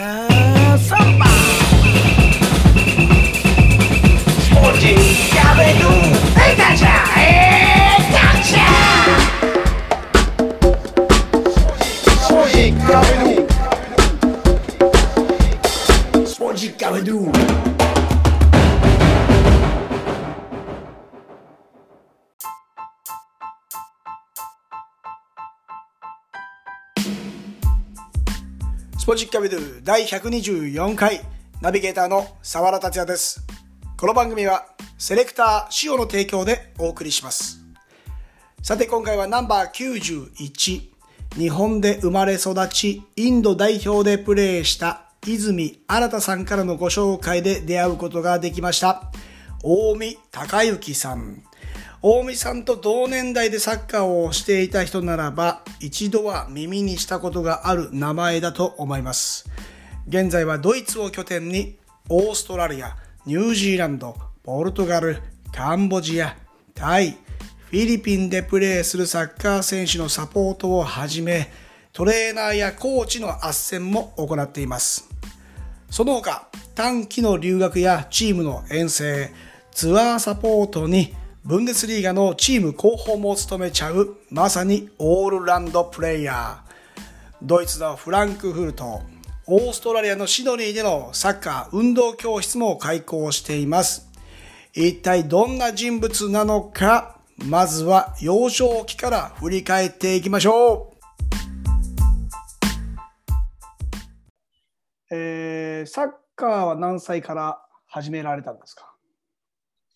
[0.00, 1.29] Have somebody.
[29.30, 31.20] ッキャビドゥ第124回
[31.60, 33.46] ナビゲーターの沢田達也です。
[33.96, 34.66] この番組は
[34.98, 37.60] セレクター塩の提供でお送りします。
[38.60, 40.80] さて今回はナンバー91
[41.38, 49.12] 日本で生まれ育ちインド代表でプレーした泉新さんからのご紹介で出会うことができました。
[49.62, 51.44] 大見隆之さん。
[52.02, 59.50] 大見さんと同年代でサッカーをしていた人ならば一度は耳にしたことがある名前だと思います。
[60.08, 61.76] 現在はドイツを拠点に
[62.08, 65.18] オーストラリア、ニュージーランド、ポルトガル、
[65.52, 66.36] カンボジア、
[66.74, 71.52] タイ、フィリピンでプレーするサッカー選手のサポートをはじめ
[71.92, 75.06] トレーナーやコーチの斡旋も行っています。
[75.90, 79.32] その他、短期の留学やチームの遠征、
[79.72, 86.70] ツアーサポートに、ブンデスリーガのチーム広報も務めちゃう、まさにオールランドプレイヤー。
[87.42, 89.00] ドイツのフランクフルト、
[89.46, 94.06] オーストラリアのシドニーでのサッカー運動教室も開講しています。
[94.74, 100.96] 一体どんな人物なのか、まずは幼少期から振り返っていきましょう。
[105.10, 108.89] えー、サッカーは何歳から始められたんですか？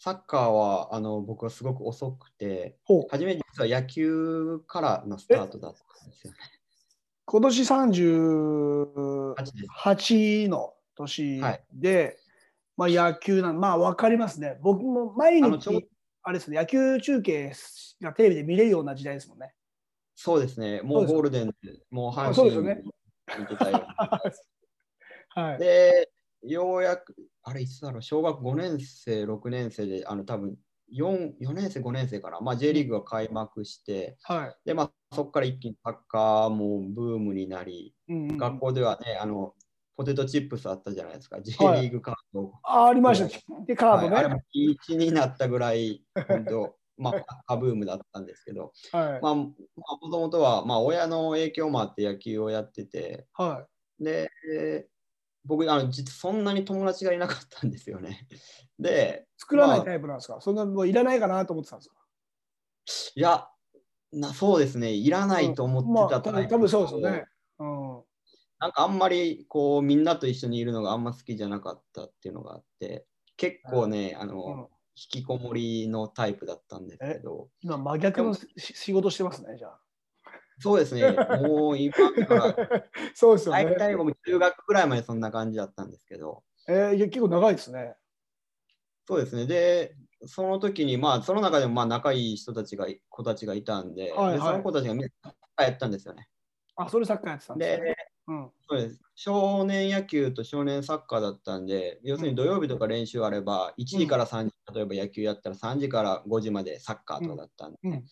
[0.04, 2.76] サッカーはあの僕はすごく遅くて、
[3.08, 6.38] 初め実は野球からのスタートだったんですよね。
[7.24, 12.18] 今年8です38の年はいで、
[12.76, 14.58] まあ野球なんまあ分かりますね。
[14.60, 15.88] 僕も毎日、
[16.22, 17.54] あれですね、野球中継
[18.02, 19.54] がテレビで見れるような時代ですもんね。
[20.14, 23.86] そうですね、もうゴールデンで、もう阪神見てたよ。
[25.34, 25.58] はい。
[25.58, 26.10] で、
[26.42, 30.56] ようやく、あれ、いつだろう、小学5年生、6年生で、あの多分
[30.92, 34.56] 4, 4年生、5年生かな、まあ、J リーグが開幕して、はい。
[34.64, 39.54] で、まあ、そこから一気にサッカーもブームになり、うんうん学校ではね、あの、
[39.96, 42.52] ポテトチップスあったじゃないですか、J はいリーグカード。
[42.62, 43.64] あありました。
[43.66, 44.14] で、カードね。
[44.14, 49.20] はい、あれも1になったぐらい、本当、 まあ、カブームだったんですけど、はい。
[49.20, 49.54] まあ、も
[50.10, 53.66] ともとは、まあ、親の影響もあって野球をやってて、は
[54.00, 54.93] で、えー
[55.44, 58.26] 僕あの、実そんなに友達がいなかったんですよね。
[58.78, 59.40] で、い。
[59.40, 61.96] 作らないまあタイプなんですか、そんなもういらないかなと思ってたんですか？
[63.16, 63.48] いや
[64.12, 67.24] な、そうですね、いらないと思ってたまあ、タイプ多分そうですよね。
[67.58, 68.04] うん。
[68.60, 73.06] なんかあんまりこうみんなと一緒にいるのがあんま好きじゃなかったっていうのがあって、
[73.36, 79.83] 結構ね、あの、うん引きこもりのタイプだったんですけど、今、真逆のし仕事してますね、じゃあ。
[80.58, 81.10] そうですね、
[81.42, 81.92] もう今
[82.26, 82.54] から、
[83.14, 83.64] そうですよね。
[83.64, 87.96] 大体僕中学ぐらいまでそんな感じだったんですけど、えー結構長いですね。
[89.06, 89.94] そうですね、で、
[90.26, 96.28] その時に、まあ、その中でもまあ仲いい人たちが、子たちがいたんで、はいはいでその子たちがみんなサッカーやったんですよね。
[96.76, 97.86] あ、それサッカーやってたんですね。
[97.86, 97.96] で、
[98.26, 98.50] うん。
[98.68, 99.00] そうです。
[99.14, 108.04] 少年野球と少年サッカーだったんで、要するに土曜日とか練習あれば、1時から3時、例えば野球やったら3時から5時までサッカーとかだったんで、うんうん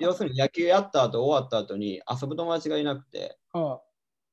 [0.00, 3.82] 要するに野球やった後、終わった後に遊ぶ友達がいなくて、は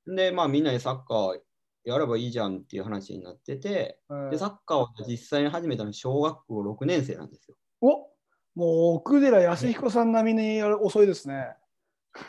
[0.07, 1.39] で、まあみんなでサッカー
[1.84, 4.00] やればいいじゃんっていう話になってて、
[4.31, 7.56] で、サッカーを実際に始めたの小学校6年生なんですよ。
[7.81, 8.09] お
[8.56, 11.56] もう奥寺康彦さん並みに遅いですね。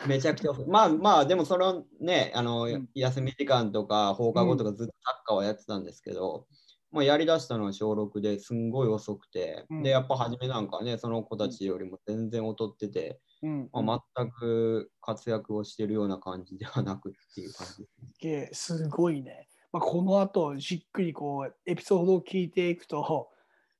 [0.06, 0.52] めちゃくちゃ。
[0.68, 6.46] まあまあ、でもそのね、あの、うん休み時間とか放課後とかずっとサッカーはやってたんですけど、
[6.92, 13.70] まあ、やりだしたのは小6ですんごい遅くて、うんで、やっぱ初めなんかね、その子たちよりも全然劣ってて、うん。
[13.72, 17.86] まあ、全く活躍をしてるような感じではなくっていう感じ
[18.20, 19.48] ですすごいね。
[19.72, 23.30] まあ、この後じっくりこうエピソードを聞いていくと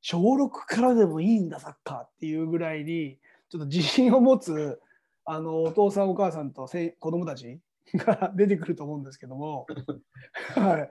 [0.01, 3.19] 小6からでもいいんだサッカーっていうぐらいに
[3.51, 4.81] ちょっと自信を持つ
[5.25, 7.61] あのお父さんお母さんとせ子供たち
[7.95, 9.67] が 出てくると思うんですけども、
[10.55, 10.91] はい、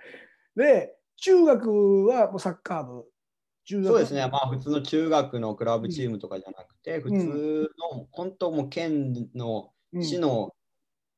[0.59, 3.05] で中学はもうサッカー部。
[3.65, 10.03] 中学そうですね、まあ普通の中学のクラブチームとかじゃなくて、普通の、本当もう県のうん。
[10.03, 10.55] 市の、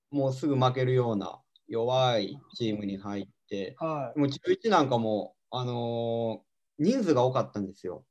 [0.09, 8.03] もうすぐ負けるような弱いチームに入って、はい、もう中1なんかも、あのー人数が多かったんですよ。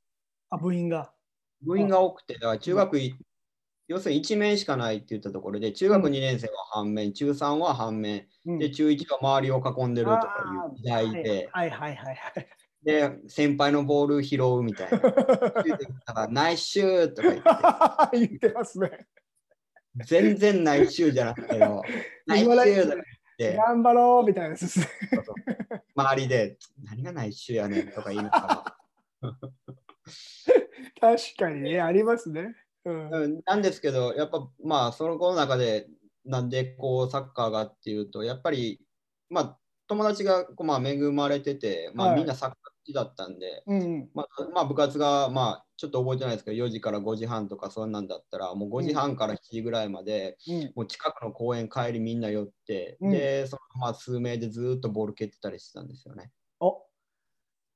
[0.49, 1.11] あ部員が。
[1.61, 3.15] 部員が多くて、だから中学い
[3.91, 12.47] 要するに1面しかないって言ったところで、中学2年生は半面、中3は半面、うんで、中1は周りを囲んでるとかいう時代で、はいはいはいはい。
[12.83, 14.97] で、先輩のボール拾うみたいな。
[14.97, 19.07] だから、ナイスシューとか言って、言ってますね。
[20.05, 21.83] 全然ナイスシューじゃなくて よ、
[22.27, 23.05] ナイスシューとか言っ
[23.37, 24.87] て、頑張ろうみたいなすね。
[25.97, 28.77] 周りで、何がナイスシューやねんとか言いながら。
[31.01, 32.55] 確かにね、ありますね。
[32.85, 33.09] うん。
[33.11, 35.87] うんなんですけど、やっぱまあ、その子の中で、
[36.25, 38.81] なんでこうサッカーがっていうと、やっぱり、
[39.29, 44.09] まあ、友達がこう、まあ、恵まれてて、まあ、はいみんなサッカー好きだったんで、うん。
[44.13, 50.71] まあ、まあ、部活が、まあ、ちょっと覚えてないですけど、4時から5時半とかそんなんだったら、もう5時半から7時ぐらいまで、うん。
[50.75, 56.31] もう近くの公園帰りみんな寄って、うんで、そのまあ数名でずーっとボール蹴ってたりしてたんですよね。
[56.59, 56.65] あ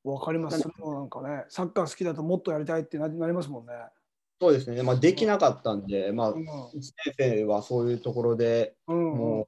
[0.05, 0.59] わかります。
[0.59, 3.73] それもなんかね、サッカー好きだともっとやりたいってななりますもんね。
[4.45, 6.45] そうですね、まあ、できなかったんで、まあ、1うん。
[6.71, 9.47] 年生はそういうところでうんうんも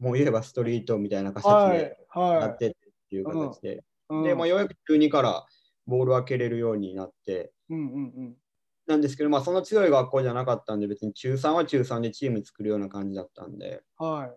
[0.00, 1.96] う、もう言えばストリートみたいな形はいで。
[2.14, 2.70] やはってっ
[3.08, 3.78] ていう形で、い。
[4.10, 5.46] うんで、まあ、ようやく中2から
[5.86, 8.36] ボールは蹴れるようになって、うんうん
[8.84, 14.10] なんですけど、まあ、その強い学校じゃなかったんで、別に中3は中3でチーム作るような感じだったんで、うん。
[14.10, 14.30] はい。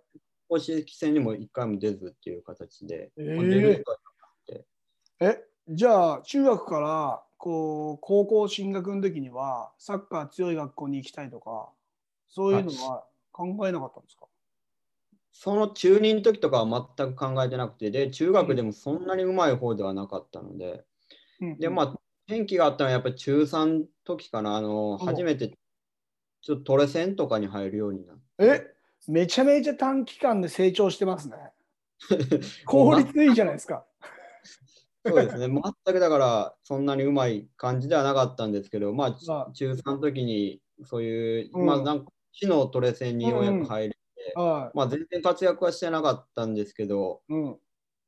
[0.48, 3.84] 公式戦にも1回も出ずっていう形で、えー
[5.20, 11.70] え、じゃあ中学からこう高校進学の時にはサッカー強い学校に行きたいとか、
[12.28, 14.26] そういうのは考えなかったんですか、
[15.32, 20.86] その中2の時とかは全く考えてなくて、で、中学でもそんなにうまい方ではなかったので、
[21.40, 21.96] うんで、まあ、
[22.28, 28.24] 転機があったのはやっぱり中3の時かな、あの、うん初めてちょっとトレセンとかに入るようになって。
[28.40, 28.76] え、
[29.08, 31.38] めちゃめちゃ短期間で成長してますね。
[32.66, 33.86] 効率いいじゃないですか。
[35.06, 39.52] そうですね、全くだからそんなにうまい感じではなかったんですけど、まあ、ちあ。
[39.54, 41.66] 中3の時にそういう、うん。
[41.66, 47.34] まあ、なんか市のトレセンにようやく入れて、はまあ、全然活躍はしてなかったんですけど、い。
[47.34, 47.58] うん。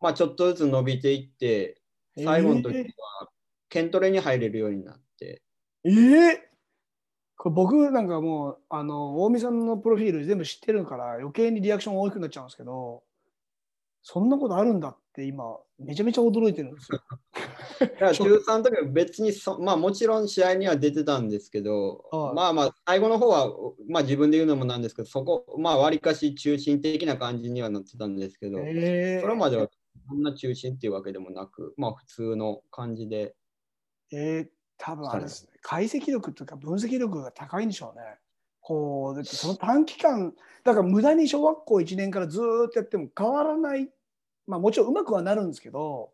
[0.02, 1.82] まあ、ちょっとずつ伸びていって、
[2.18, 3.30] 最後の時えは
[3.70, 5.44] 剣トレに入れるようになって、
[5.86, 6.38] えー。
[7.38, 13.04] これ僕なんかもうあの大見さんのプロフィール全部知ってるから余計にリアクション大きくなっちゃうんですけど
[14.02, 17.02] そんなことあるんだって今めちゃめちゃ驚いてるんですよ。
[17.80, 23.52] だから中3の時は別にそ、まあ、もちろん試合には出てたんですけど、はいまあまあ、最後の方は、
[23.90, 29.68] まあ、自分で言うのもなんですけど、そこ、まあ、わりかし中心的な感じにはなってたんですけど、えーそれまでは
[30.10, 33.36] そんな中心っていうわけでもなく、まあ普通の感じで。
[34.12, 34.48] えー
[34.78, 38.06] 多分あれですね解析力というか分析力が高いんでしょうね。
[38.62, 40.34] こうだってその短期間
[40.64, 43.90] だから無駄に小学校1年からずーっとやっても変わらない
[44.48, 46.12] まあもちろんうまくはなるんですけど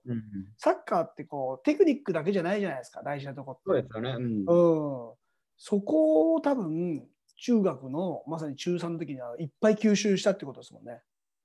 [0.57, 3.62] サッカーってこうテクニックだけじゃないじゃないですか大事なとこって。
[3.65, 4.09] そうですよね。
[4.18, 5.13] うんうん、
[5.57, 7.07] そこを多分
[7.38, 11.01] 中学のまさに中3の時にはいっぱい吸収したってことですもんね。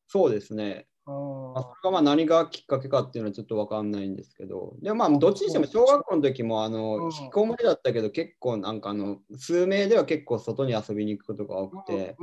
[0.07, 0.87] そうですね。
[1.55, 6.73] あ、それがまあ何がきっかけかっていうのはちょっとわかんないんですけど、でもまあどっちにしても小学校の時もあうん。
[6.73, 12.17] の引きこもりだったけど結構なんかあの数名では結構外に遊びに行くことが多くて、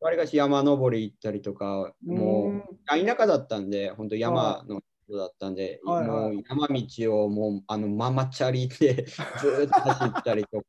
[0.00, 9.04] わりかし山登り行ったりとか、もう田舎だったんで、本当山の人だったんで、もう山道をもうあのママチャリで
[9.40, 10.64] ずーっと走ったりとか、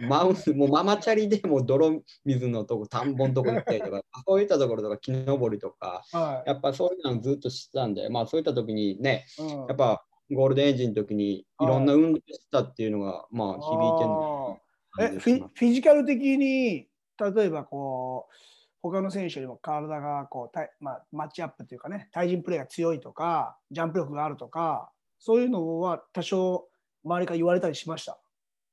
[0.00, 9.66] マウスもうママチャリでもう泥水のとこ、田んぼのとこ行ったりとか、そういったところとか木登りとか、はやっぱそういうのずっとしてたんで、まあそういった時にね、いうん。
[9.66, 14.60] やっぱゴールデンエイジの時にいろんな運動してたっていうのが、まあ響いてるの
[15.00, 16.86] えフィフィジカル的に
[17.18, 18.34] 例えばこう
[18.82, 26.66] 他の選手よりも体がこうたい、まあ、マッチアップっていうかね対人プレーが強いとかジャンプ力があるとかそういうのは多少
[27.04, 28.18] 周りから言われたりしました？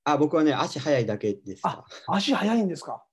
[0.07, 1.83] あ、僕はね、足速いだけですあ。
[2.07, 3.03] 足速いんですか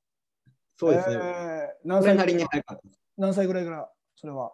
[0.77, 1.17] そうですね。
[1.17, 2.83] えー何歳なりに速かった。
[3.19, 4.53] 何歳ぐらいからそれは？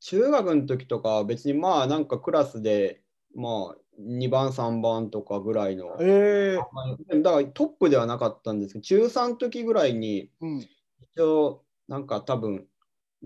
[0.00, 3.02] 中学の時とかは別にまあなんかクラスで
[3.34, 12.66] まあ2番3番とかぐらいの、えーまあだからトップではなかったんですけど中3の時ぐらいにうん、一応なんか多分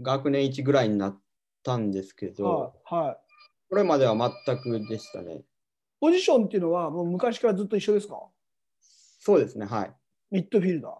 [0.00, 1.20] 学年1ぐらいになっ
[1.62, 3.16] たんですけど、はいはい
[3.68, 5.42] これまでは全くでしたね。
[6.02, 8.21] ポジションっていうのはもう昔からずっと一緒ですか？
[9.21, 9.92] そうですね、はい。
[10.32, 10.92] ミッドフィルダー。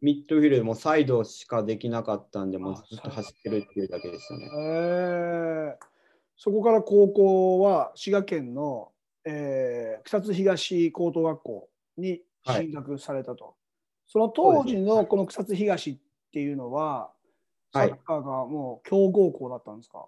[0.00, 4.48] ミッドフィルドもサイドしかできなかったんで、もうあずっと走ってるっていうだけでしたね。
[4.56, 5.76] えー。
[6.36, 8.92] そこから高校は滋賀県の、
[9.24, 13.56] えー草津東高等学校に進学されたと、
[14.06, 15.98] その当時のこの草津東っ
[16.32, 17.10] ていうのは、
[17.72, 17.90] サはい。
[17.90, 20.06] ッカーがもう強豪校だったんですか、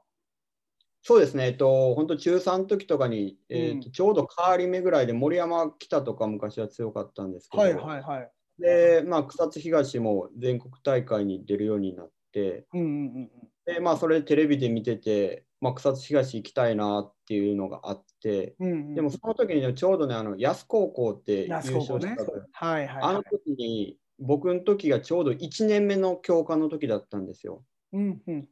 [1.03, 8.31] そうですね、えっと、本当中3の時とかに、えっとうんちょうど変わり目ぐらいで森山北とか昔は強かったんですけど、はいはいはい。
[8.59, 12.91] で、まあ、草津東も全国大会に出るようになって、うんうんう
[13.21, 13.31] ん
[13.67, 18.95] で、まあ、それテレビで見てて、まあ、草津東行きたいなっていうのがあって、うんうん。
[18.95, 23.03] でもその時にねちょうどね、あの安高校って優安勝した時、はいはい、はい。
[23.03, 27.63] あの時に、僕の時がちょうど1年目の教科の時だったんですよ。
[27.93, 28.49] うんうん。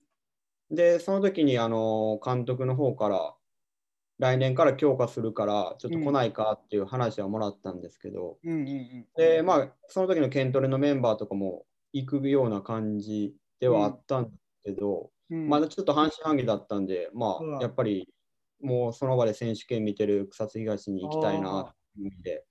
[0.70, 3.34] で、その時にあの監督の方から、
[4.18, 9.06] 来年から強化するから、ちょっと来ないかっていう話はもらったんですけど、うんうんうん。
[9.16, 17.58] で、まあ、その時のケントレのメンバーとかも行くような感じではあったんですけど、うん、まだちょっと半信半疑だったんで、まうん。
[17.58, 18.12] あ、やっぱり
[18.60, 22.44] もうその場で選手権見てる草津東に行きたいなっていう意味で、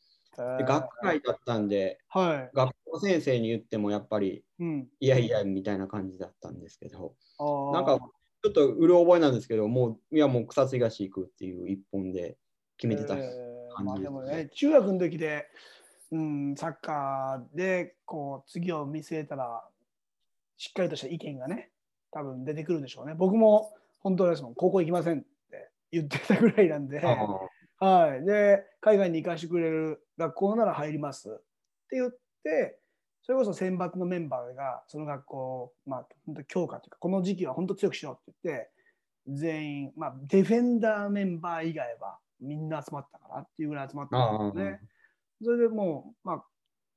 [0.58, 2.56] で学会だったんで、はい。
[2.56, 4.88] 学校先生に言ってもやっぱり、うん。
[5.00, 7.16] いやいやみたいな感じだったんですけど、
[7.74, 8.00] なんか
[8.44, 12.38] ちょっとうる覚えなんですけど、もう、いやもう草津東行くっていう一本で
[12.78, 13.16] 決めてた。
[13.16, 15.48] えーまあ感じでもね、中学の時で、
[16.12, 19.64] うん、サッカーでこう次を見据えたら、
[20.58, 21.70] しっかりとした意見がね、
[22.12, 23.14] 多分出てくるでしょうね。
[23.14, 25.22] 僕も本当ですもん、高校行きませんっ
[25.52, 28.26] て言ってたぐらいなんで、あはい。
[28.26, 31.34] で、海外に行かしてくれる学校なら入りますっ
[31.90, 32.12] て言っ
[32.44, 32.80] て、
[33.28, 38.70] それこそ選抜のメンバーがその学校、まあ、本当強化というか、この時期は本当強くしようって言って、
[39.28, 44.80] 全員、まあ、ディフェンダーメンバー以外はみんな集まったかなっていうぐらい集まったんですね。
[45.44, 46.44] それでもう、まあ、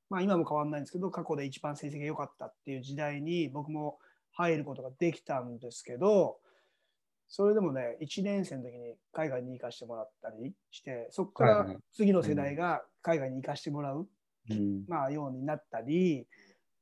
[0.08, 3.98] まあ、今も変わらないんですけど、過去で一番成績が良かったっていう時代に僕も
[4.30, 6.38] 入ることができたんですけど、
[7.26, 14.06] それでもね、1年生の時に海外に行かしてもらったりして、そこから次の世代が海外に行かしてもらう、うん
[14.88, 16.26] まあ、ようになったり、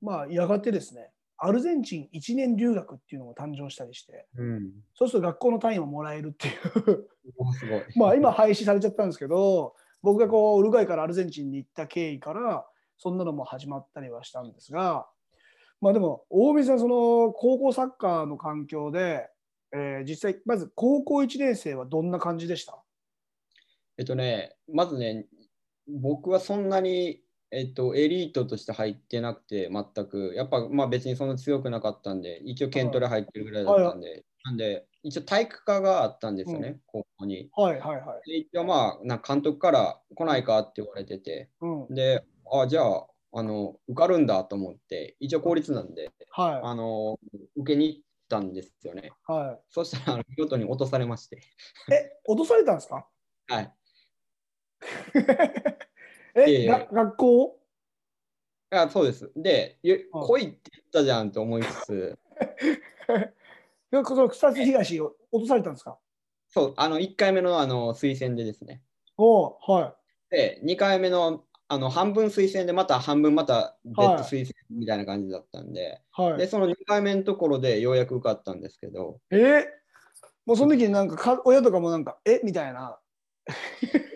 [0.00, 4.72] まあ、やがてですね、アルゼンチン1年留学っていうのも誕生したりして、うん。
[4.94, 7.08] そうすると学校の単位ももらえるっていう。
[7.96, 15.08] まあ今廃止されちゃったんですけど、僕がこうウルグアイからアルゼンチンに行った経緯から、そんなのも始まったりはしたんですが、
[15.80, 19.30] まあでも、大水さん、その高校サッカーの環境で、
[19.72, 22.82] えー実際、まず高校1年生はどんな感じでした？
[23.96, 25.26] えっとね、まずね、
[25.86, 30.32] 僕はそんなに、えっと、エリートとして入ってなくて、全く。
[30.34, 37.50] やっぱ、まあ別にそんな強くなかったんで、一応、ケントレ入ってるぐらいだったんで、なんで、一応体育科があったんですよね、う高校に。
[37.54, 38.30] はいはいはい。
[38.30, 47.18] で一応、まあ、な監督から来ないかって言われてて、うん、で、あ、じゃあ、あの、受かるんだと思って、一応公立なんで、はあの、
[47.56, 49.12] 受けに行ったんですよね。
[49.28, 49.32] い。
[49.32, 51.36] はそしたら、見事に落とされまして。
[51.36, 51.40] い。
[51.94, 53.08] え、落とされたんですか？
[53.48, 53.74] はい。
[56.46, 57.58] え、いえいえが学校
[58.70, 59.30] あそうです。
[59.34, 62.18] で、来いって言ったじゃんと思いつつ、
[63.90, 65.98] その草津東を落とされたんですか？
[66.50, 68.82] そう、あの、1回目のあの推薦でですね。
[69.16, 69.96] おうは
[70.30, 76.22] で、2回目のあの半分推薦で、また半分また別途推薦みたいな感じだったんで、い。
[76.22, 76.38] はい。
[76.38, 79.66] で、、その2回目のところでようやく受かったんですけど、え
[80.46, 82.40] もうその時になんかか親とかもなんか、え？
[82.44, 82.98] みたいな。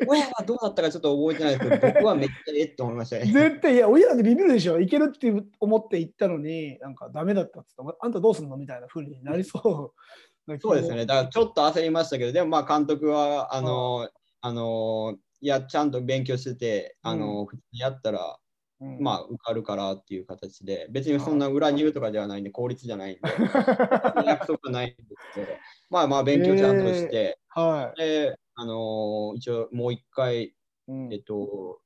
[0.06, 3.26] 親はどうだったかちょっと覚えてないですけど、僕はめっちゃえっと思いましたね。
[3.26, 4.80] 絶対、いや、親なんてビビるでしょ。
[4.80, 10.58] いけるって思って行ったのに、なんかダメだったって言って、あんたどうすんのみたいな風になりそう。
[10.60, 11.06] そうですね。
[11.06, 14.08] だからちょっと焦りましたけど、でもまあ監督は、あの、
[14.40, 18.38] あの、いや、ちゃんと勉強してて、あの、普通にやったら、
[18.80, 18.98] うん。
[19.00, 23.20] まあ受かるからっていう形で、別にそんな裏入とかではないんで、効率じゃないんで、
[24.26, 25.46] 約束はないんですけど、
[25.88, 30.54] まあまあ勉強ちゃんとして、はで、あの一応もう一回、い。
[30.88, 31.80] うんえっと、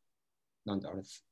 [0.66, 1.26] なんだあれです、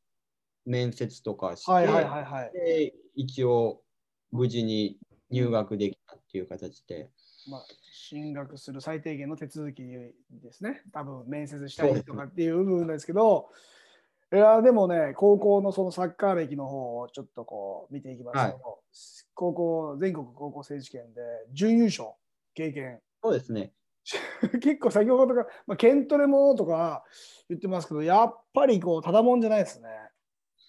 [0.65, 2.53] 面接とかして、はいはいはいはい。
[2.55, 3.83] で、一応
[4.33, 4.99] 無事に
[5.31, 7.11] 入学できたっていう形で、
[7.51, 10.13] まあ、進学する最低限の手続きで
[10.53, 10.83] すね。
[10.93, 13.51] 多分面接したりとかっていう部分ですけど、
[14.33, 18.81] いやでもね、高校のそのサッカー歴の方をちょっとこう見ていきますと、
[19.35, 21.21] 高校、全国高校選手権で
[21.53, 22.09] 準優勝
[22.55, 23.01] 経験。
[23.23, 23.73] そうですね。
[24.61, 27.05] 結構先ほどとか、まあ、ケントレもとか
[27.49, 29.89] 言ってますけど、やっぱりこう、ただもんじゃないですね。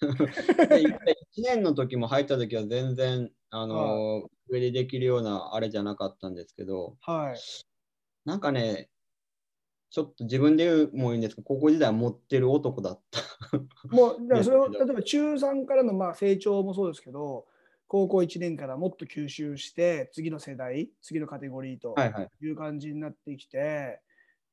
[0.00, 0.96] で1
[1.42, 7.36] 年の時も入った時は全然、あの上でできるようなあれじゃなかったんですけど、はい。
[8.24, 8.90] なんかね、
[9.90, 13.20] ちょっと自分で言うもいいんですけど、高校時代は持ってる男だった。
[13.88, 17.46] もう、だからそれをですけど例えば中3からのまあ成長もそうですけど、
[17.88, 22.30] 高校1年からもっと吸収して、次の世代、次のカテゴリーとはいはい。
[22.44, 24.00] いう感じになってきて、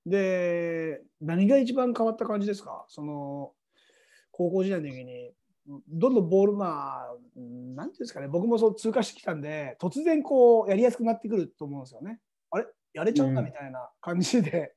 [0.05, 2.85] で、何が一番変わった感じですか？
[2.89, 3.53] その、
[4.31, 5.33] 高校時代の時に、
[5.87, 12.19] どんどんボール、まあ、うんなんていうんですかね、僕もそう通過してきたんで、突然こう、やりやすくなってくると思うんですよね。
[12.51, 12.65] あれ？
[12.93, 13.47] やれちゃうんだうん。
[13.47, 14.75] みたいな感じで。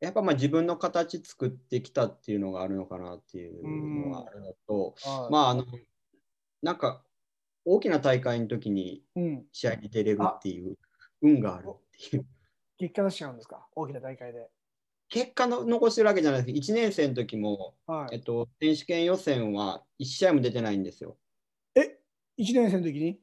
[0.00, 5.32] やっぱまあ自分の形作ってきたっていうのがあるのかなっていうのはあるのと、はい。
[5.32, 5.64] まああの
[6.62, 7.02] なんか
[7.64, 10.76] 大きな大会の時にうん、試合に出れるっていう
[11.22, 11.76] 運があるっ
[12.10, 12.26] ていう。
[12.78, 14.48] 結果出しちゃうんですか、大きな大会で。
[15.08, 16.46] 結果の残してるわけじゃないです。
[16.46, 21.16] けど1年生の時も、はい、えっと、選手権予選は1試合も出てないんですよ。
[21.74, 21.98] え、
[22.38, 23.20] 1年生の時に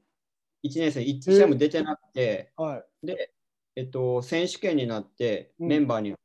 [0.63, 3.05] ？1年生1試合も出てなくて、はい。
[3.05, 3.33] で、
[3.75, 5.67] えっと、選手権になってうん。
[5.67, 6.15] メンバーに、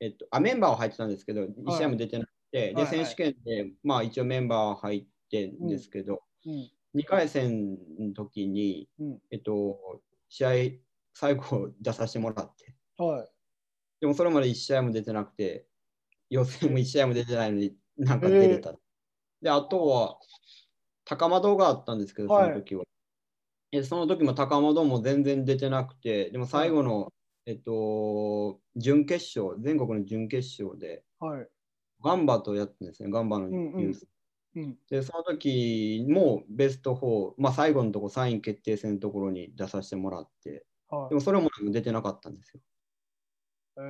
[0.00, 2.86] えっと、あメンバーは入ってたんですけど、1試合も出てなくて、で、はいはい。
[2.86, 10.50] 選手権で、まあ一応メンバーは入ってんですけど、うん、2回戦の時に、うん、えっと、試合、
[11.12, 13.28] 最後出させてもらって、はい。
[14.00, 15.66] でもそれまで1試合も出てなくて、
[16.30, 18.72] 予選も1試合も出てないのになんか出れた。
[19.42, 20.18] で、あとは、
[21.04, 22.84] 高窓があったんですけど、そはいの時は。
[23.72, 27.12] えその時も高窓も全然出てなくて、でも最後の、
[27.46, 31.48] えっと、準決勝、全国の準決勝で、はい。
[32.02, 34.06] ガンバとやったんですね、ガンバのユうんうんース。
[34.56, 41.08] うん、で、その時もベスト4、まあ最後のとこ、3位決定戦のところに出させてもらって、はい。
[41.10, 41.14] で。
[41.14, 42.60] もそれも出てなかったんですよ。
[43.78, 43.80] え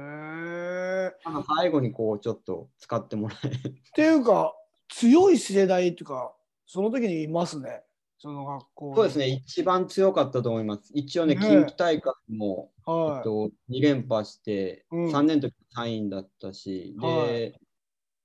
[1.24, 3.50] ー、最後にこう、ちょっと使ってもらえ
[3.94, 4.54] ていうか、
[4.88, 6.34] 強い世代っていうか、
[6.66, 7.84] その時にいますね、
[8.18, 8.94] その学校に。
[8.96, 10.90] そうですね、一番強かったと思います。
[10.94, 11.40] 一応ね、ね。
[11.40, 13.20] 近畿大会も、えはい。
[13.20, 15.06] っと、2連覇して、うん。
[15.12, 17.60] 3年の時3位だったし、はで、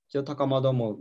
[0.10, 0.98] 一応高円も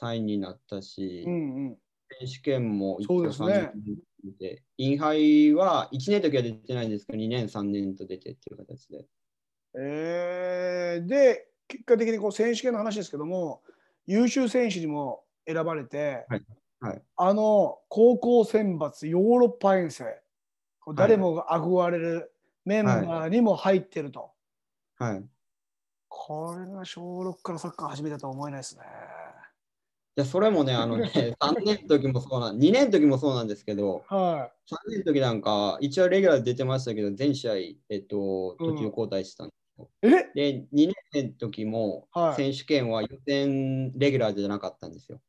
[0.00, 1.76] 3位になったし、うんうん。
[2.20, 9.06] 選手権も一応そうですね3年で、インハイは1年の時は出てないんですけど、2年、3年と出てっていう形で。
[9.78, 13.62] えー、で、結果的にこう選手権の話ですけども、
[14.06, 16.44] 優秀選手にも選ばれて、はい
[16.80, 20.04] はいあの高校選抜ヨーロッパ遠征、
[20.80, 22.32] こう誰もが憧れる
[22.64, 24.30] メンバーにも入ってると。
[24.98, 25.24] はい。
[26.08, 28.82] これが小6からサッカー始めたとは思えないですね。
[30.18, 31.04] いや、それもね、あのね、
[31.38, 37.56] 3年の時もそうなん、2年の時もそうなんですけど、は3年の時なんか、一応レギュラーで出てましたけど、全試合、
[37.90, 39.90] えっと、途中交代してたんですよ。
[40.02, 40.08] い。
[40.08, 40.32] え？
[40.34, 45.20] で、2年の時もはい選手権は予選レギュラーじゃなかったんですよ。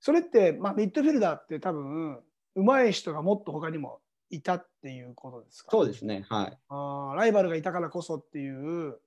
[0.00, 2.22] それって、まあ、ミッドフィルダーって多分、
[2.54, 5.72] 上手い人がもっと他にもいたっていうことですか？
[5.72, 6.58] そうですね、はい。
[6.68, 9.00] あーライバルがいたからこそっていう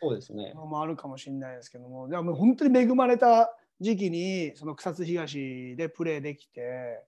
[0.00, 0.52] そうですね。
[0.54, 7.04] のもあるかもしれないですけども、でももう本当に恵まれた時期に、その草津東でプレーできて、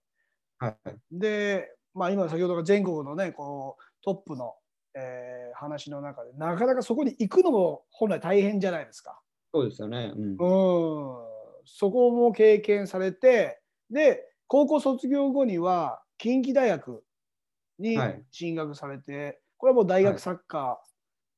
[0.59, 0.99] はい。
[1.11, 4.55] で、まあ、今先ほどが全国のね、こうトップの、
[4.93, 9.21] えー話の中で、なかなかそこに行くのも本来大変じゃないですか。
[9.53, 10.11] そうですよね。
[10.13, 10.37] うん。
[10.37, 10.47] うん、
[11.65, 17.03] そこも経験されて、で、高校卒業後には近畿大学
[17.79, 20.81] にはい進学されて、これはもう大学サッカ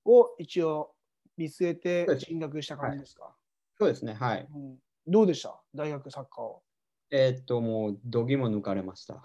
[0.05, 0.95] ーを一応
[1.37, 3.35] 見据えて進学した感じですか、
[3.79, 4.51] そうですね、はい。
[4.53, 5.59] うん、どうでした？
[5.73, 6.61] 大学サッカーを。
[7.09, 9.13] えーっと、もう、どぎも抜かれました。
[9.13, 9.17] い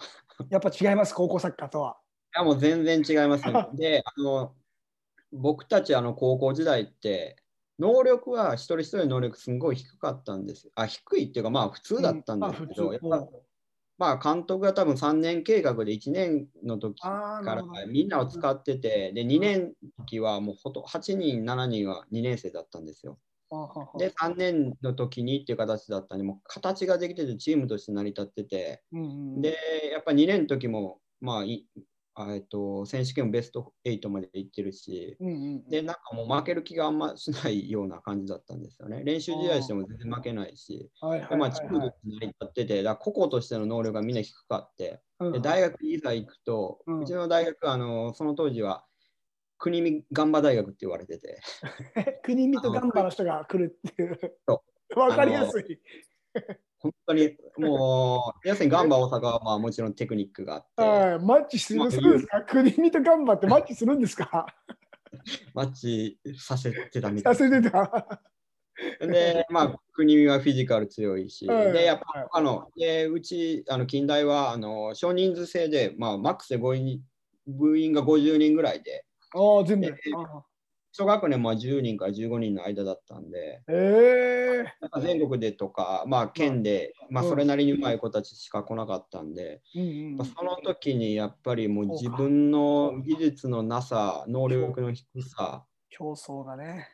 [0.49, 1.97] やっぱ違います、高校サッカーとは。
[2.35, 3.53] や、もう全然違いますね。
[3.75, 4.55] で、あの、
[5.31, 7.37] 僕たち、あの、高校時代って、
[7.79, 10.71] 能力は一人一人の能力すごい低かったんですよ。
[10.75, 13.27] あ、低いっていうか、まあ普通だったんですけど、うんやっぱ
[13.95, 23.19] まあ監督が多分3年計画で1年の時からみんなを使ってて、で2年の時はもうほと8人、7人は2年生だったんですよ。
[23.97, 29.55] で3年の時にっていう形だったんで、もう形ができててチームとして成り立ってて、うんうんで、
[29.91, 31.65] やっぱ2年の時も、まあい
[32.15, 39.03] あえっと、選手権もベスト8まで行ってるし、うんうんで、なんかもう負ける気があんましないような感じだったんですよね。
[39.03, 48.85] 練習試合しても全然負けないし、はいはいでまあ、はいチームとして成り立ってて、だ個々としての能力がみんな低かって、うんで大学いざ行くと、ううんちの大学あの、その当時は
[49.63, 51.39] 国見ガンバ大学って言われてて、
[52.21, 54.19] 国見とガンバの人が来るっていう。
[54.45, 54.61] そ。
[54.99, 55.79] わかりやすい。
[56.79, 62.41] 本当にもう、要するにガンバ大阪はまあもちろんテクニックがあって、はい、マッチするんですか？
[62.41, 64.45] 国見とガンバってマッチするんですか？
[65.55, 67.35] マッチさせてたみたい。
[67.35, 68.21] させてた。
[68.99, 71.71] で、まあ、国見はフィジカル強いし、はい。
[71.71, 77.01] で、やっぱ、あの、でうち、あの近代はあの少人数制で、まあ、マックスで5人
[77.47, 79.87] 部員が50人ぐらいで、ああ、全部。
[79.87, 79.93] え
[80.95, 87.29] 小学年も10人から15人の間だったんで、ええやっぱ全国でとか、まあ、県で、まあ、うん。
[87.29, 96.87] それなりにうまい子たちしか来なかったんで、うんその時にやっぱりもう自分の技術のなさ、能力の低さ、競争がね。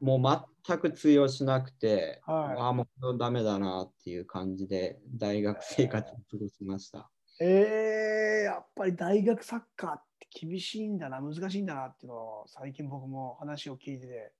[0.00, 2.60] もう全く通用しなくて、はい。
[2.60, 7.10] ああ、もうダメだなっていう感じで、大学生活を過ごしました。
[7.40, 14.32] ええやっぱり大学サッカーって厳しいんだな、難しいんだなっていうのを最近僕も話を聞いてて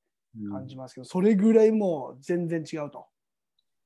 [0.51, 3.07] 感じますけど、それぐらいもう全然違うと。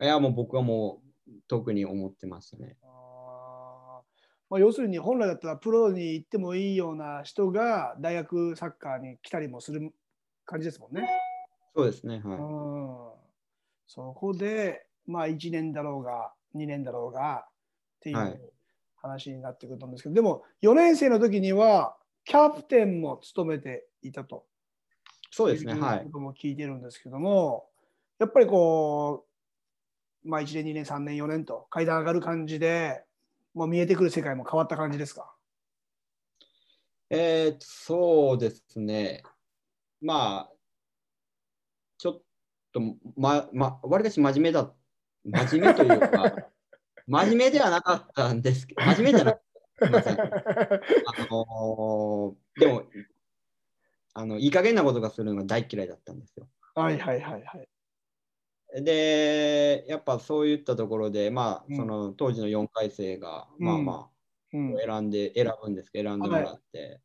[0.01, 2.77] いや、もう僕はもう特に思ってましたね。
[2.83, 4.03] あー
[4.51, 9.93] まあ、要するに本来だったらプロに行ってもいいような人が大学サッカーに来たりもする
[10.47, 11.07] 感じですもんね。
[11.77, 12.23] そうですね。
[12.25, 12.39] うはい。
[12.39, 13.13] ん、
[13.87, 17.49] そこで、まあ、1年だろうが2年だろうがっ
[18.01, 18.53] ていはいう
[19.01, 24.45] 話になってくると思うんですけど、でも4年生の時にはキャプテンも務めていたと
[25.31, 25.75] そうですね。
[25.75, 26.11] はいこ。
[26.11, 27.69] とも聞いてるんですけども、
[28.19, 29.27] やっぱりこ
[30.25, 33.05] う、まあ、1年、2年、3年、4年と階段上がる感じで、
[33.55, 35.33] もう見えてくる世界も変わった感じですか？
[37.11, 39.23] えー、そうですね。
[40.01, 40.53] まあ、
[41.99, 42.23] ちょっ
[42.73, 42.81] と、
[43.17, 44.73] ま、ま、わりかし真面目だ、
[45.25, 46.51] 真面目というか、
[47.09, 49.43] 真面目ではなかったんですけど、 真面目じゃなかっ
[49.81, 49.87] た。
[49.87, 50.21] すいません。
[50.21, 50.27] あ
[51.31, 52.83] のーでも、
[54.15, 56.49] あの、いい加減なことがするのが大嫌いだったんですよ。
[56.75, 58.83] はいはいはいはい。
[58.83, 64.11] で、やっぱそういったところで、まあ、うんその当時の4回生が、まあま
[64.53, 67.01] うんあ、選んで、選ぶんですけど、選んでもらって、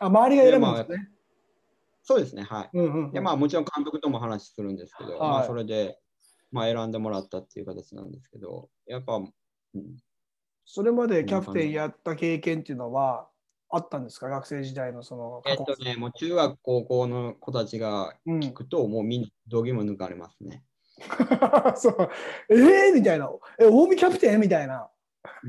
[0.00, 1.10] あ周りが選ぶんですね。
[2.02, 2.70] そうですね、はい。
[2.72, 5.98] うんうんうんで、まあ、もちろん監督とも話するんですけど、はいまあ、それで、
[6.50, 9.32] まあ、選んでもらったっていう形なんですけど、やっぱ、うん、
[10.64, 13.28] それまでキャプテンやった経験っていうのは
[13.70, 14.28] あったんですか？
[14.28, 20.62] 学生時代のそのえっとね、もう中学、高校の子たちがうん聞くと、もうみんな、どぎも抜かれますね。
[21.76, 22.08] そう
[22.48, 23.28] えー、みたいな。
[23.58, 24.40] え、近江キャプテン？
[24.40, 24.88] みたいな。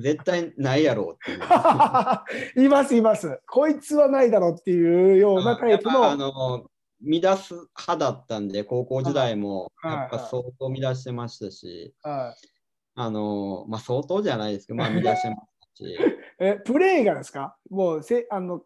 [0.01, 1.39] 絶対ないやろうっていう。
[2.65, 3.39] いますいます。
[3.47, 6.31] こいつはないだろうっていうようなタイプやっぱあの。
[6.31, 6.69] の
[7.01, 12.47] 乱す派だったんで、高校時代もはいやっぱ相当乱してましたし、はい
[12.95, 15.97] あのまあ、相当じゃないですけど、まあ、 乱してましたし、
[16.39, 17.57] え、プレーがですか？
[17.69, 18.63] もうせあの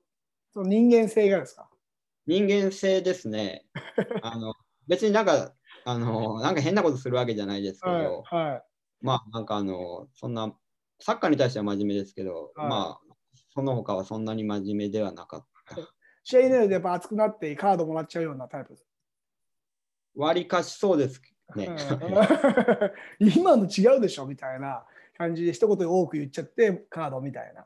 [0.53, 1.69] その人間性がですか？
[2.27, 3.65] 人間性ですね。
[4.21, 4.53] あの
[4.87, 5.53] 別になんか
[5.85, 8.63] あの、なんか変なことするわけじゃないですけど、はいはい
[9.01, 10.53] まあなんかあの、そんな、
[10.99, 13.15] サッカーに対しては真面目ですけど、はいまあ、
[13.53, 15.77] その他はそんなに真面目ではなかった。
[16.23, 18.85] 試合内でやっぱ熱くなってカードもらっちゃうようなタイプです。
[20.15, 21.21] 割かしそうです
[21.55, 21.75] ね。
[23.19, 24.85] うん 今の違うでしょみたいな
[25.17, 27.65] 感じで一言多く言っちゃってカードみたいな。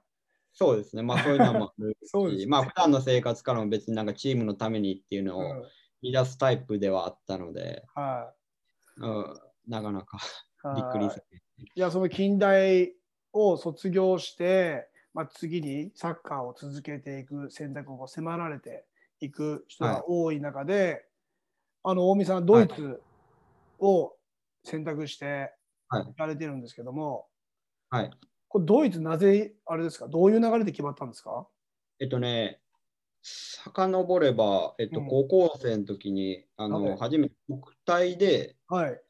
[0.53, 1.01] そうですね。
[1.01, 5.65] まあそういうのもあるそうですし、まあ普段の生活からも別になんかチームのためにっていうのうんを
[6.03, 8.33] 乱すタイプではあったので、は
[8.97, 10.17] うん、なかなか
[10.73, 11.43] いびっくりされて。
[11.75, 12.93] いやその近代
[13.31, 18.85] を卒業して、まあ、次にサッカーを続けていく選択を迫られて
[19.21, 21.05] いく人が多い中で、
[21.83, 23.01] あの大見さんはドイツ
[23.83, 24.15] を
[24.63, 25.53] 選択して
[25.89, 27.27] はいやられてるんですけども、
[27.89, 28.11] はい。
[28.47, 30.07] これドイツなぜあれですか？
[30.07, 31.47] どういう流れで決まったんですか？
[31.99, 32.61] えっとね、
[33.21, 39.01] 遡れば、えっと、うん高校生の時に、あの、はい初めて国体で、はい。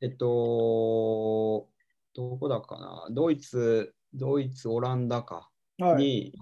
[0.00, 1.68] えっと、
[2.14, 6.34] どこだかな、ドイツ、ドイツ、オランダかはい、に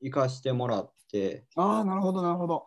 [0.00, 2.66] 行かしてもらって、ああ、なるほど、なるほど。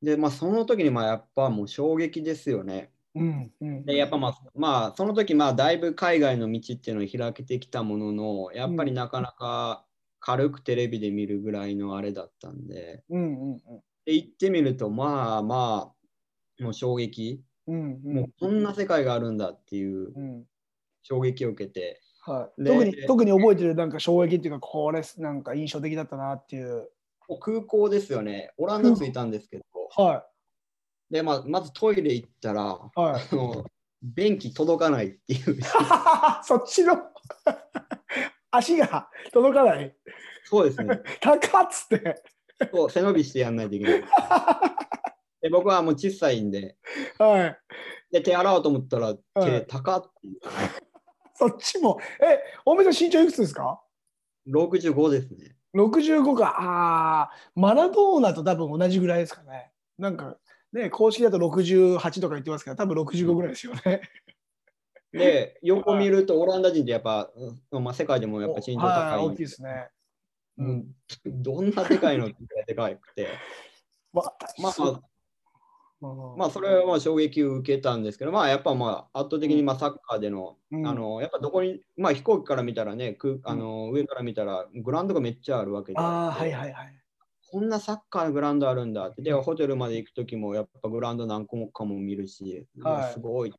[0.00, 2.93] で、まあ、その時に、まあ、やっぱもう衝撃ですよね。
[3.14, 9.84] うんうん、で、やっぱまあ、まあ、その時、まあ、だいぶ海外の道っていうのを開けてきたものの、やっぱりなかなか
[10.20, 13.60] 軽くテレビで見るぐらいのあれだったんで、うんうん
[14.06, 15.92] で行ってみると、まあま
[16.60, 18.14] あ、もう衝撃、うんうん。
[18.16, 20.44] もうこんな世界があるんだっていううん。
[21.02, 26.88] 衝撃を受けて、はい、で特に特に覚えてるなんか衝撃っていうかこれなんか印象的だったなっていう。
[27.40, 29.64] 空港ですよね、オランダ着いたんですけど、
[29.96, 30.26] は
[31.10, 33.22] でまあ、まずトイレ行ったら、いはい。
[33.30, 33.64] あの
[34.02, 35.58] 便器届かないっていう、
[36.42, 36.98] そっちの
[38.50, 39.96] 足が届かない。
[40.44, 42.22] そうですね、高っつって。
[42.72, 44.04] そう背伸びしてやんないといけない。
[45.40, 46.76] で僕はもう小さいんで、
[47.18, 47.58] はい。
[48.10, 50.40] で手洗おうと思ったら、はい手高っていう、
[51.34, 51.98] そっちも。
[52.20, 53.82] え、おめさん身長いくつですか
[54.48, 55.56] ？65ですね。
[55.74, 56.56] 65か。
[56.58, 59.72] ああ、マラドーナと多分同じぐらいですかね。
[59.98, 60.36] なんか、
[60.74, 64.02] ね、公式だと68とか言ってますけど、多分65ぐらいですよね。
[65.12, 67.30] で、横見るとオランダ人ってやっぱ、
[67.70, 69.88] うんまあ、世界でもやっぱ身長はい、高いん大きいですね。
[70.58, 70.70] ううん。
[70.78, 73.28] ん、どんなでかいのってでかくて、
[74.12, 74.22] ま
[74.58, 75.00] まあ、あ、
[76.36, 80.84] まあ、それはまあ衝撃を受けたんですけど、まあ、やっぱまあ圧倒的にまあサッカーでの、うん。
[80.84, 87.03] あの、やっぱどこに、まあ飛行機から見たらね、空あの上から見たらグラウンドがめっちゃあるわけで、ああ、はいはいはい。
[87.54, 93.12] こんなサッカーのグラウンドあるんだって、で、ホテルまで行くときもやっぱグラウンド何個もかも見るし、はい。
[93.12, 93.54] すごい。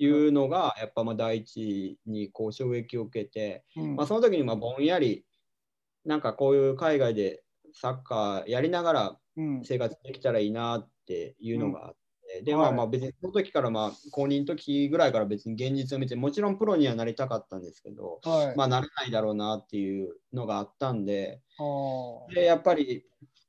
[0.00, 3.94] いうのがやっぱまあ第一にこう衝撃を受けて、うん。
[3.94, 5.24] まあ、その時にまあぼんやり
[6.04, 9.64] なんかこういう海外でサッカーやりながらうん。
[9.64, 11.94] 生活できたらいいなっていうのがあっ
[12.44, 18.56] で、はいまあまあ別にその時からまあ公認の時ぐらいから別に現実を見て、もちろんプロにはなりたかったんですけど、はい。
[18.56, 21.40] まあなれないだろうなっていうのがあったんで、
[22.34, 23.04] で、やっぱり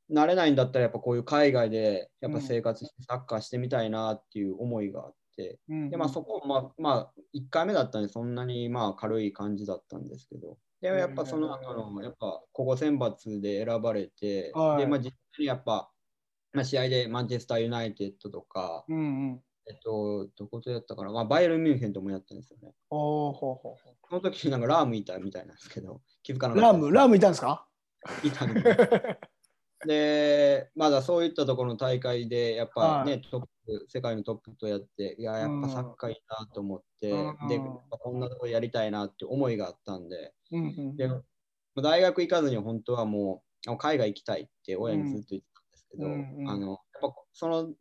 [0.10, 14.82] なれないんだったらやっぱこういう海外でやっぱ生活してサッカーしてみたいなっていう思いがあって、うんで、まあそこまあ、まあ1回目だったんでそんなにまあ軽い感じだったんですけど、で、やっぱその後の、やっぱここ選抜で選ばれて、はい。
[14.82, 15.91] で、まあ実際にやっぱ、
[16.54, 19.00] まあ、試合でマンチェスターユナイテッドとか、うんう
[19.34, 19.44] ん。
[19.68, 22.74] えっと、どことやったかな、まあ、バイエルン・ミュンヘンともやったんですよね。
[22.90, 26.58] おーほうほうほその時になんかラームいたみたいなんですけど、気づかなう。
[26.58, 26.72] かった。
[26.74, 27.68] ラーム、ラームいたんですか？
[28.24, 28.68] いたんです
[29.88, 37.60] で、まだそういったところの大会で、やっぱね、はトップ、世界のトップとやって、いや、やっぱサッカーいいなと思って、うんで、
[37.90, 41.10] こんなところやりたいなって思いがあったんで、うんうんで
[41.82, 45.48] 大学行かずに本当はもう、あ海外行きたいって親にずっと言って
[45.92, 46.50] けど、うんうん。
[46.50, 47.74] あのやっぱその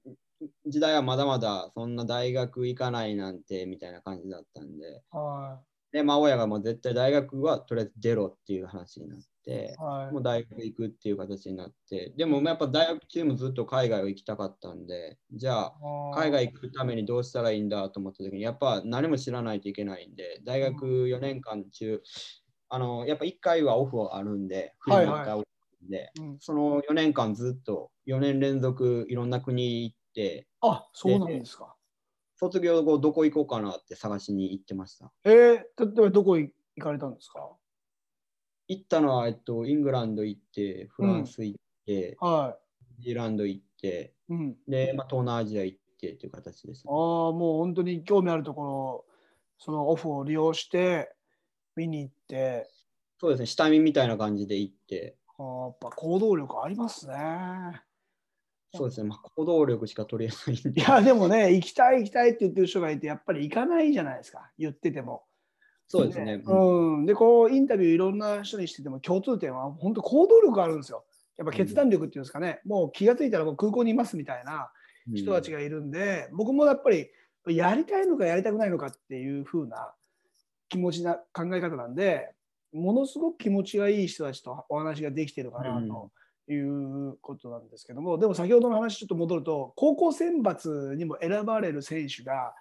[0.66, 5.60] 時代はまだまだそんな大学行かないなんてみたいな感じだったんで、は
[5.92, 10.12] で、まあ、親がもう絶対大学はとりあえず出ろっていう話になってい。、はい。
[10.12, 15.74] もう大学行くっていう形になって、でもやっぱ大学チームずっと海外を行きたかったんで、じゃあ、
[16.14, 22.00] 海外行くためにどうしたらいいんだと思った時に、やっぱ何も知らないといけないんで、大学4年間中、
[22.68, 24.74] あのやっぱ1回はオフがあるんで、
[25.82, 31.76] で、うんその4年間ずっと4年連続いろんな国行って、あ、そうなんですか。
[32.36, 35.12] 卒業後どこ行こうかなって探しに行ってました。
[35.24, 37.56] えー、例えばどこ行かれたんですか？
[38.68, 42.56] 行ったのは、えっと、イングランド行って、フランス行って、は
[42.98, 44.32] ニュージーランド行って、い。
[44.32, 44.56] うん。
[44.68, 49.04] で、まあ、東南アジア行ってっていう形です、ああ、もう本当に興味あるところ、
[49.58, 51.12] そのオフを利用して
[51.76, 52.70] 見に行って、
[53.18, 57.14] そうですね、下見みたいな感じで行って、やっぱ行動力ありますね。
[58.72, 60.80] そうですね、まあ、行動力しか取りえないんで。
[60.80, 65.24] いや、でもね、行きたい行きたいって言ってる人がいて、やっぱり行かないじゃないですか、言ってても。
[65.88, 66.40] そうですね。
[66.44, 71.04] うん、で、こう、インタビューいろんな人にしてても、共通点は本当行動力があるんですよ。
[71.36, 74.70] やっぱ決断力っていうんですかね、もう気がついたらもう空港にいますみたいな
[75.08, 77.08] うん人たちがいるんで、僕もやっぱり
[77.48, 79.94] やりたいのかやりたくないのかっていう風な
[80.68, 82.34] 気持ちな考え方なんで、
[82.72, 86.10] ものすごく気持ちがいい人たちとお話ができてるかなと
[86.52, 92.54] いうことなんですけども、でも先ほどの話ちょっと戻ると、高校選抜にも選ばれる選手が、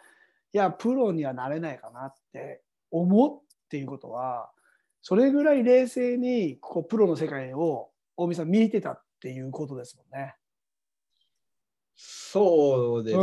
[0.53, 4.51] いや、プロにはなれないかなって思うっていうことは、
[5.01, 10.35] それぐらい冷静にこうプロの世界を大見さん見えてたっていうことですもんね。
[11.95, 13.17] そうです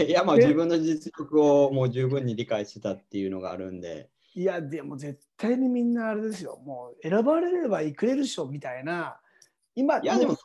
[0.00, 0.08] ね。
[0.08, 6.62] いや、まあ、え自分の実力をもう十分に理解してたっていうのがあるんで、いや、でも絶対にみんなあれですよ。
[6.64, 9.20] もう選ばれればいくれるっしょみたいな。
[9.74, 10.42] 今、いや、でも、そ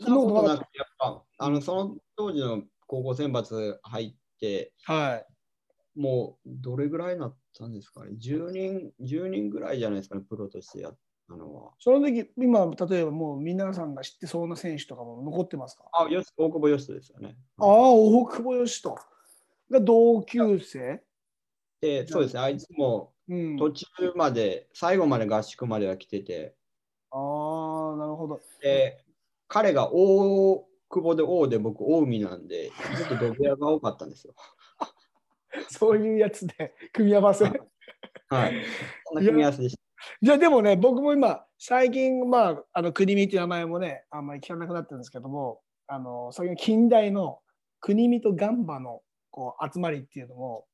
[0.00, 6.00] そんなことなくく、やっぱ、あの、その当時の高校選抜入って、はい。
[6.00, 8.12] もう、どれぐらいになったんですかね。
[8.12, 10.98] 10人、10人ぐらいじゃないですかね、プロとしてやっ
[11.28, 11.72] たのは。
[11.80, 15.84] その時、今、例えばもう皆さんが知ってそうな選手とかも残ってますか？
[15.92, 17.36] あ、よし、大久保よしとですよね。
[17.58, 18.94] ああ、大久保嘉人
[19.70, 21.04] が同級生？
[21.82, 23.56] で、そうですね、あいつもうん。
[23.58, 26.54] 途中まで、最後まで合宿までは来てて、
[27.10, 28.40] ああ、なるほど。
[28.62, 29.04] で、
[29.48, 34.34] 彼が大久保で王で僕、大海なんで、ずっと土下座が多かったんですよ。
[35.68, 37.44] そういうやつで組み合わせ。
[37.44, 38.64] はい。
[39.06, 39.82] そんな組み合わせでした。
[40.20, 47.40] じゃあでもね、僕も今、最近、まあ、あの国見っていう名前もね、あんまり聞かなくなってるんですけども、あの最近近代の
[47.80, 50.66] 国見とガンバのこう集まりっていうのも、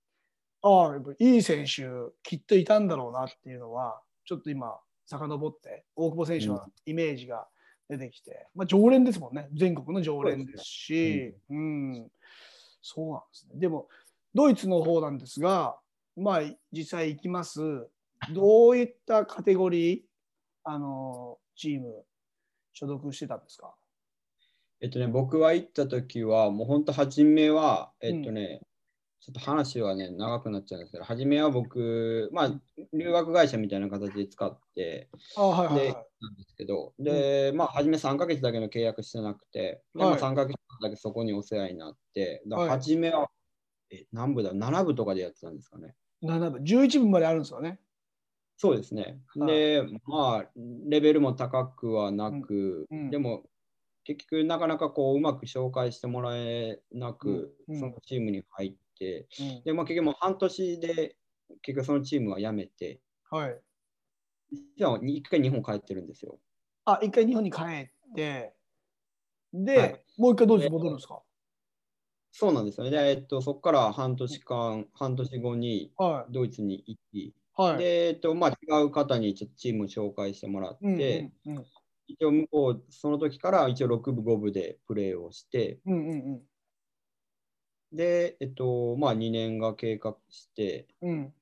[0.63, 1.85] ああ、やっぱいい選手、
[2.23, 7.49] きっといたんだろうなっていうのは、ちょっと今、遡って、大久保選手のイメージが
[7.89, 12.11] 出てきて、まあ、常連ですもんね、全国の常連ですし、うん、
[12.83, 13.61] そうなんですね。
[13.61, 13.89] でも、
[14.35, 15.79] ドイツの方なんですが、
[16.17, 16.41] まあ、
[16.73, 17.61] 実際行きます。
[18.35, 20.03] どういったカテゴリー、
[20.65, 22.05] あの、チーム、
[22.73, 23.75] 所属してたんですか？
[24.81, 28.61] えっとね、僕は行った時は、もう本当、初めは、えっとね、
[29.21, 32.53] ちょっと話はね、長くなっちゃうんですけど、初めは僕、まあ、
[32.93, 40.21] 留学会社みたいな形で使って、あはいはいで、はなんですけど、で、まあ、初め3ヶ月だけの契約してなくて、でまあ、はい。
[40.21, 43.29] 3ヶ月だけそこにお世話になって、だ初めは、
[43.91, 45.97] え何部だ、7部とかでやってたんですかね。
[46.21, 46.27] い。
[46.27, 47.81] 7部、11部まであるんですよね。
[48.57, 49.21] そうですね。
[49.37, 49.53] はい。
[49.53, 50.51] で、まあ、
[50.89, 52.99] レベルも高くはなく、うん。
[52.99, 53.11] うん。
[53.11, 53.45] でも、
[54.05, 58.79] 結局、なかなかこう、うまく紹介してもらえなく、そのチームに入って、
[59.41, 61.17] うんで、まあ、結局もう半年で、
[61.63, 63.61] 結局そのチームは辞めて、はい。
[64.77, 66.39] じゃあ、一回日本帰ってるんですよ。
[66.85, 68.55] あ、一回日本に帰って、
[69.53, 71.23] で、はいもう一回どうです戻るんですか？
[72.33, 72.91] そうなんですよね。
[72.91, 77.35] で、えっと、そこから半年間、半年後にはドイツに行き、い。
[77.55, 77.79] はい。
[77.79, 81.67] で、えっと、まあ、違う方にちょっとチームを紹介してもらって、うんうんうん
[82.11, 86.43] 一応向こう、その時から一応6部、5部でプレーをして、うんうん
[87.93, 91.11] で、えっと、まあ、2年が経過して、うん。
[91.11, 91.35] うん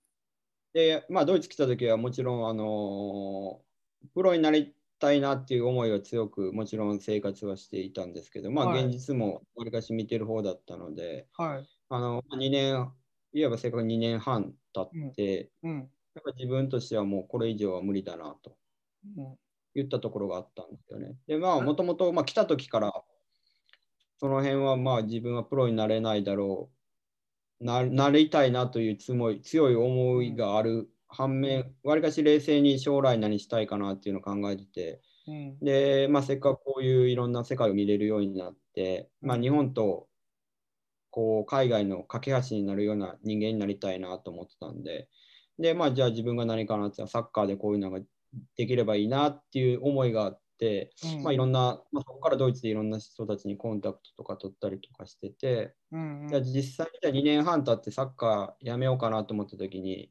[0.73, 3.67] で、まあ、ドイツ来た時はもちろん、あのー
[4.15, 8.87] プロになりたいなっていう思いが強く、もちろん生活はしていたんですけど、まあ、はい。
[8.87, 11.69] 現実もわりかし見てる方だったので、はい。
[11.91, 12.95] あの、2年、
[13.33, 15.93] いわば正確に2年半経って、うん。
[16.15, 18.59] やっぱ自分としてはもうこれ以上は無理だなと
[19.05, 19.39] うん。
[19.75, 21.19] 言ったところがあったんですよね。
[21.27, 22.93] で、まあ、もともと、まあ、来た時から、
[24.19, 26.71] その辺はまあ自分はプロになれないだろ
[27.61, 35.59] う、ななりたいなという強い強い思いがある反面、わりかし冷静に将来何したいかなっていうのを考えてて、うん。
[35.61, 40.09] で、まあ、せっかくこういういろんな世界を見れるようになって、まあ、日本と
[41.11, 45.09] こう海外の架け橋になるような人間になりたいなと思ってたんで、
[45.59, 48.01] で、まあ、じゃあ自分が何かなってサッカーでこういうのが
[48.57, 51.23] できればいいなっていう思いがあって、うん。
[51.23, 56.29] まあ、いろんな、まあ、そこからドイツでいろんな人たちにコンタクトとか取ったりとかしてて、うんうん。
[56.29, 60.11] じゃあ実際にじゃあ2年半経ってサッカーやめようかなと思った時に、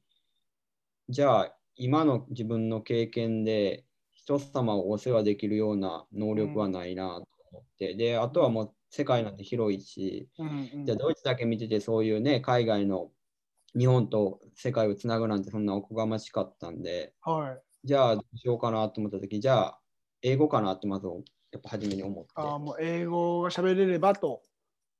[1.09, 10.85] じゃあ今の自分の経験で人様をお世話できるような能力はないなと思って、で、あとはもう世界なんて広いし、うんうん。
[10.85, 13.11] じゃあドイツだけ見ててそういうね、海外の
[13.77, 17.61] 日本と世界をつなぐなんてそんなおこがましかったんで、はい。
[17.83, 19.81] じゃあどうしようかなと思った時、じゃあ
[20.25, 21.05] 英語かなってまず
[21.51, 22.31] やっぱ初めに思って。
[22.35, 24.41] ああ、もう英語が喋れればと。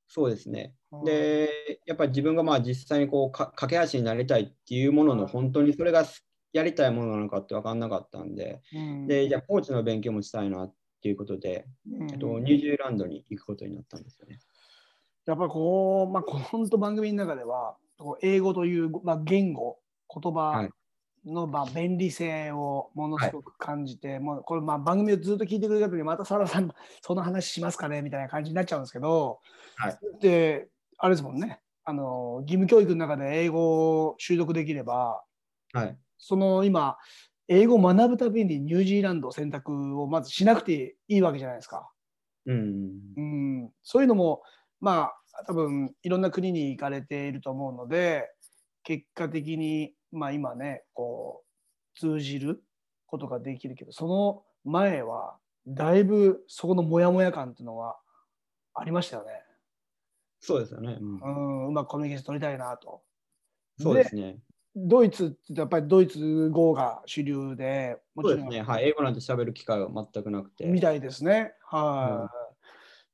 [0.07, 0.75] そうですね。
[0.91, 6.05] うん、で、やっぱり自分がまあ実際にこうか架け橋になりたいっていうものの本当にそれが
[6.53, 14.39] やりたいものなのかって分かんなかったんで、うん、で、じゃあコーチの勉強もしたいなっていうことで、うんえっと、ニュージーランドに行くことになったんですよね。
[15.25, 17.77] やっぱりこう、まあ、本当番組の中では、
[18.21, 19.79] 英語という、まあ、言語、
[20.13, 20.69] 言葉
[21.25, 26.69] の、まあ、便利性をものすごく感じて、もうこれ、まあ、番組をずっと聞いてくれた時に、またサラさん、
[27.01, 29.39] その話しますかねみたいな感じになっちゃうんですけど、
[29.77, 35.23] はいで、あれですもんね、あの義務教育の中で英語を習得できれば、
[35.73, 35.97] はい。
[36.17, 36.97] その今、
[37.47, 41.91] 英語を学ぶためにニュージーランドを選択をまずしなくていいわけじゃないですか。
[42.45, 42.91] うん。
[43.17, 44.41] うん、そういうのも、
[44.79, 48.29] まあ、多分いろんな国に行かれていると思うので、
[48.83, 51.43] 結果的に、まあ、今ね、こ
[51.95, 52.63] う、通じる
[53.07, 55.37] ことができるけど、その前は、
[55.67, 57.97] だいぶそこのモヤモヤ感っていうのは
[58.73, 59.31] ありましたよね。
[60.39, 60.97] そうですよね。
[60.99, 61.27] うんう
[61.65, 63.01] ん、うまくコミュニケーション取りたいなと。
[63.79, 64.37] そうですね。
[64.75, 68.61] ドイツってやっぱりドイツ語が主流で、もちろんそうですね。
[68.61, 68.89] はい。
[68.89, 70.65] 英語なんて喋る機会は全くなくて。
[70.65, 71.53] みたいですね。
[71.63, 72.29] は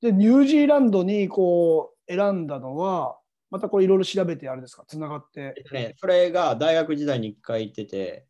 [0.01, 3.17] い、で、ニュージーランドにこう選んだのは、
[3.51, 5.61] またこれいろいろ調べてあれですか、つながってえ。
[5.61, 8.25] っとね、それが大学時代に一回行ってて、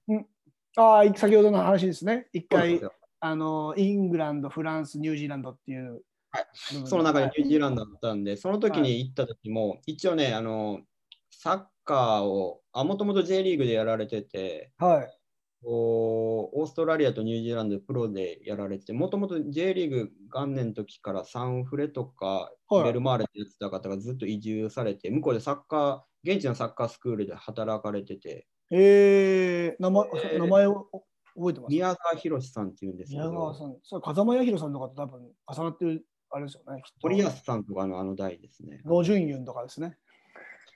[0.75, 2.27] ああ、先ほどの話ですね。
[2.33, 2.81] 一回
[3.19, 6.45] あの、イングランド、フランス、ニュージーランドっていうはい。
[6.53, 10.81] その中ではいニュージーランドだったんで、その時に行った時も、一応ね、あの、
[11.29, 15.20] サッカーを、あ、もともと J リーグでやられてて、はい。
[15.63, 30.87] こうオーストラリアとニュージーランドでプロでやられて、もともと J リーグ元年の時からサンフレとか、はいベルマーレでやってた方がずっと移住されて、向こうでサッカー、現地のサッカースクールで働かれてて、えー、名前えー名前を
[31.35, 31.71] 覚えてます？
[31.71, 33.75] 宮川博さんっていうんですけ宮川ど、さん。
[33.83, 36.81] それ風間彌弘さんとかと多分重なってる、あれですよね。
[37.01, 38.81] 堀安さんとかのあの代ですね。
[38.85, 39.97] ロジュンユンとかですね。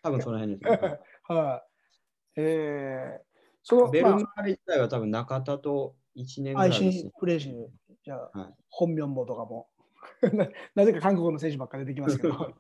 [0.03, 0.99] 多分その辺ですね。
[1.29, 1.63] は
[2.37, 2.41] い。
[2.41, 3.24] えー、
[3.65, 7.11] その、ベルマまーレ自体は多分中田と1年ぐあ、らいですね。
[7.19, 7.65] プレーシー、
[8.03, 9.67] じゃあ、はい本名簿とかも。
[10.21, 12.33] な なぜか韓国の選手ばっかり出てきますけど。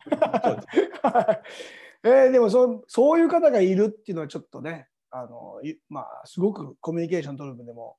[2.03, 7.97] えーでもそそういう方がいるっていうのはちょっとね、あのいまあ、すごくコミュニケーション取る分でも。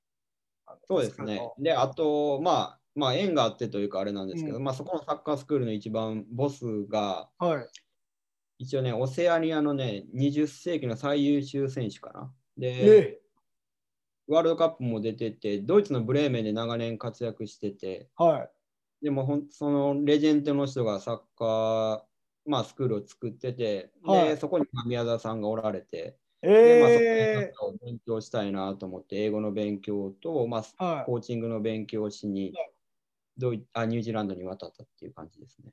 [0.89, 1.41] そうですね。
[1.59, 7.69] で、あと、まあ、まあ、縁があってというかあれなんですけど、うまあ、そこのサッカースクールの一番ボスが、はい。
[8.59, 12.33] 一応ね、オセアニアのね、20世紀の最優秀選手かな。
[12.57, 13.21] で、え
[14.29, 18.49] ワールドカップも出てて、ドイツのブレーメンで長年活躍してて、は
[19.03, 19.05] い。
[19.05, 22.03] でもほんそのレジェンドの人がサッカー、
[22.47, 24.29] まあ、スクールを作ってて、はい。
[24.31, 31.05] でそこに宮沢さんがおられて、でまあ、そこでえサッカーを勉強したいなと思って、英語の勉強と、まあ、ーはい。
[31.05, 32.53] コーチングの勉強をしに
[33.39, 35.73] ドイあニュージーランドに渡ったっていう感じですね。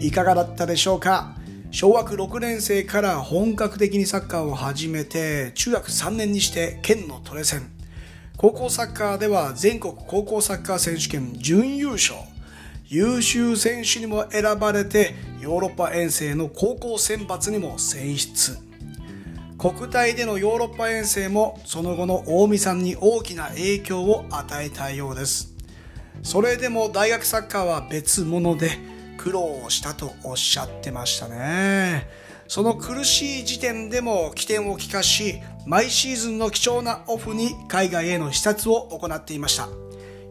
[0.00, 1.37] いかがだったでしょうか？
[1.70, 7.70] 小学6年生から本格的にサッカーを始めて中学3年にして県のトレセン
[8.38, 12.14] 高校サッカーでは全国高校サッカー選手権準優勝。
[12.86, 18.56] 優秀選手にも選ばれてヨーロッパ遠征の高校選抜にも選出。
[19.58, 25.52] 国体でのヨーロッパ遠征もその後の近江さんに大きな影響を与えたようです。
[26.22, 28.70] それでも大学サッカーは別物で
[29.18, 32.08] 苦労したとおっしゃってましたね。
[32.46, 39.68] その苦しい時点でも起点を利かし毎シーズンの貴重なオフに海外への視察を行っていました。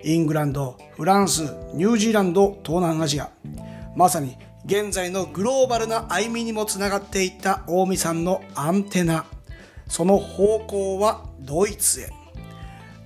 [0.03, 1.41] イングランドフランス
[1.73, 3.29] ニュージーランド東南アジア。
[3.95, 4.35] まさに
[4.65, 9.25] 現在のグローバルな歩みにもつながっていった近江さんのアンテナ。
[9.88, 12.09] その方向はドイツへ。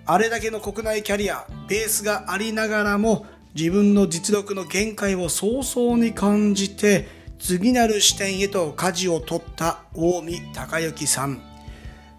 [0.06, 11.42] あれだけの国内キャリアベースがありながらも自分の実力の限界を早々に感じて次なる視点へと舵を取った近江隆之さん。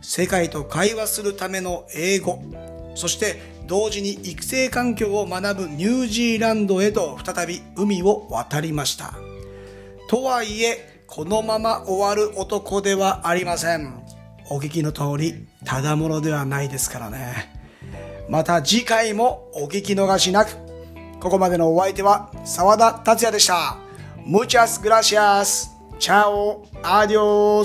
[0.00, 2.42] 世界と会話するための英語。
[2.94, 9.14] そして同時に育成環境を学ぶニュージーランドへと再び海を渡りました。
[10.08, 14.02] とはいえこのまま終わる男ではありません。
[14.50, 17.54] お聞きの通りただものではないですからね。
[18.28, 20.71] また次回もお聞き逃しなく。
[21.22, 23.76] ここまでのお相手は澤田達也でした。
[24.26, 25.70] Muchas gracias!
[26.00, 27.64] チャオアディオ